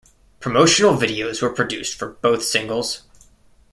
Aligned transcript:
Promotional 0.39 0.97
videos 0.97 1.43
were 1.43 1.51
produced 1.51 1.93
for 1.93 2.09
both 2.23 2.43
singles. 2.43 3.03